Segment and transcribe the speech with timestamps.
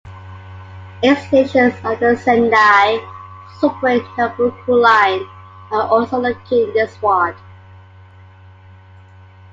[1.03, 2.97] Eight stations of the Sendai
[3.59, 5.23] Subway Nanboku Line
[5.69, 7.35] are also located in this ward.